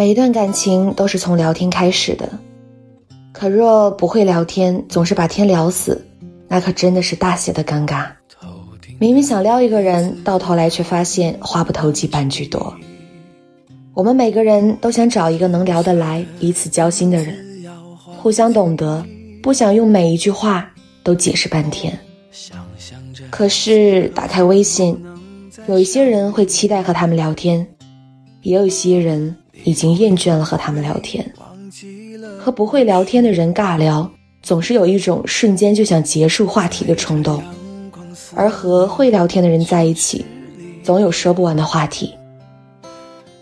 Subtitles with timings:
[0.00, 2.26] 每一段感情都是从聊天开始的，
[3.32, 6.02] 可若不会聊天，总是把天聊死，
[6.48, 8.06] 那可真的是大写的尴尬。
[8.98, 12.74] 明明想撩一个人，到头来却发现话不投机半句多。
[13.92, 17.36] 我们每个人都想找一个能聊得来、彼此交心的人，
[18.16, 19.04] 互相懂得，
[19.42, 20.72] 不想用每一句话
[21.02, 21.92] 都解释半天。
[23.28, 24.98] 可是打开微信，
[25.68, 27.68] 有一些人会期待和他们聊天，
[28.40, 31.24] 也有一些人已经厌倦了和他们聊天。
[32.38, 34.10] 和不会聊天的人尬聊，
[34.42, 37.42] 总是有一种瞬间就想结束话题的冲动。
[38.34, 40.24] 而和会聊天的人在一起，
[40.82, 42.14] 总有说不完的话题。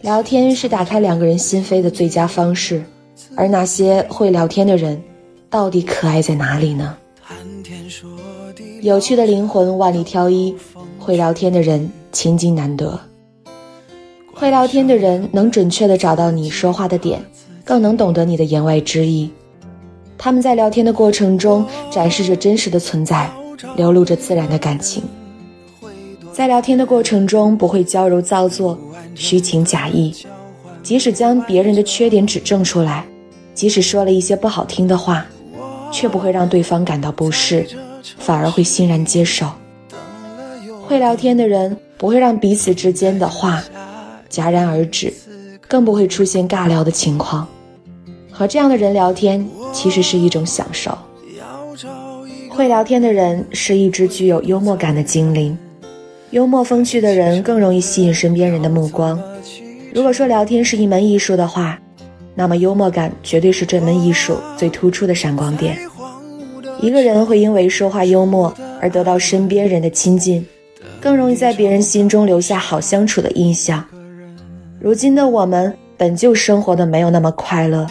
[0.00, 2.82] 聊天是打开两个人心扉的最佳方式，
[3.36, 5.00] 而那些会聊天的人，
[5.48, 6.96] 到底可爱在哪里呢？
[8.82, 10.54] 有趣的灵魂万里挑一，
[10.98, 12.98] 会聊天的人千金难得。
[14.42, 17.24] 会聊天的人能准确地找到你说话的点，
[17.64, 19.30] 更能懂得你的言外之意。
[20.18, 23.30] 他们在聊天的过程中展示着真实的存在。
[23.76, 25.04] 流露着自然的感情，
[26.32, 28.76] 在聊天的过程中不会娇柔造作、
[29.14, 30.12] 虚情假意，
[30.82, 33.06] 即使将别人的缺点指正出来，
[33.54, 35.24] 即使说了一些不好听的话，
[35.92, 37.64] 却不会让对方感到不适，
[38.18, 39.46] 反而会欣然接受。
[40.84, 43.62] 会聊天的人不会让彼此之间的话
[44.32, 45.12] 戛然而止，
[45.68, 47.46] 更不会出现尬聊的情况。
[48.30, 50.96] 和这样的人聊天，其实是一种享受。
[52.48, 55.56] 会聊天的人是一只具有幽默感的精灵，
[56.30, 59.20] 幽默风趣的人更容易吸引身边人的目光。
[59.92, 61.78] 如果说聊天是一门艺术的话，
[62.34, 65.78] 那么幽默感绝对是这门艺术最突出的闪光点。
[66.80, 70.44] 一个人会因为说话幽默而得到身边人的亲近，
[71.00, 73.84] 更容易在别人心中留下好相处的印象。
[74.82, 77.86] 如今的我们本就生活的没有那么快乐，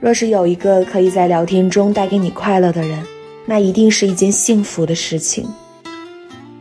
[0.00, 2.98] 若是有一个可以在聊天中带给你快乐的人，
[3.44, 5.46] 那一定是一件幸福的事情。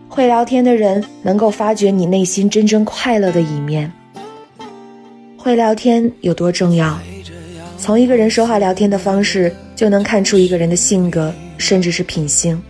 [0.09, 3.89] 会聊天的人能够发掘你内心真正快乐的一面。
[5.37, 6.99] 会聊天有多重要？
[7.77, 12.61] 从一个人说话聊天的方式就能看出一个人的性格，甚至是品性。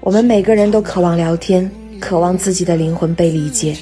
[0.00, 1.70] 我们每个人都渴望聊天，
[2.00, 3.76] 渴望自己的灵魂被理解。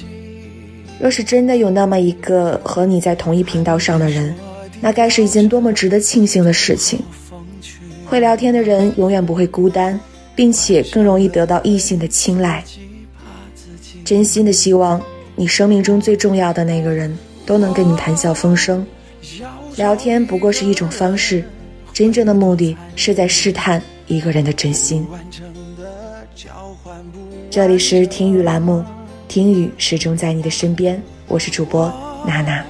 [1.01, 4.35] 若是真的有那么一个和你在同一频道上的人，
[4.79, 6.99] 那该是一件多么值得庆幸的事情。
[8.05, 9.99] 会聊天的人永远不会孤单，
[10.35, 12.63] 并且更容易得到异性的青睐。
[14.05, 15.01] 真心的希望
[15.35, 18.85] 你生命中最重要的那个人都能跟你谈笑风生。
[19.77, 21.43] 聊天不过是一种方式，
[21.91, 25.07] 真正的目的是在试探一个人的真心。
[27.49, 28.83] 这里是听雨栏目，
[29.31, 31.89] 听雨始终在你的身边，我是主播
[32.27, 32.65] 娜娜，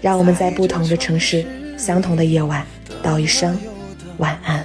[0.00, 1.44] 让我们在不同的城市，
[1.76, 2.64] 相同的夜晚，
[3.02, 3.58] 道一声
[4.18, 4.64] 晚安。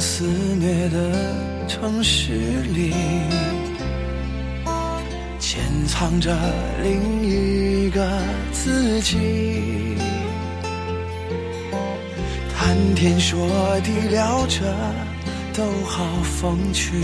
[0.00, 2.32] 肆虐的城市
[2.72, 2.94] 里，
[5.38, 6.34] 潜藏着
[6.82, 8.10] 另一个
[8.50, 9.18] 自己。
[12.56, 13.46] 谈天说
[13.80, 14.74] 地聊着
[15.52, 16.94] 都好风趣，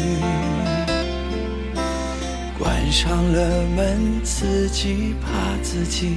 [2.59, 5.29] 关上了门自己怕
[5.63, 6.17] 自己。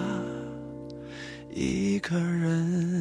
[1.53, 3.00] 一个人。